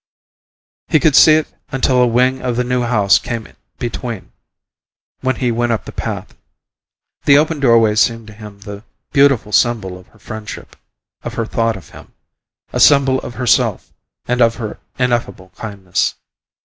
[0.87, 4.31] He could see it until a wing of the New House came between,
[5.19, 6.35] when he went up the path.
[7.25, 10.75] The open doorway seemed to him the beautiful symbol of her friendship
[11.21, 12.13] of her thought of him;
[12.73, 13.93] a symbol of herself
[14.25, 16.15] and of her ineffable kindness.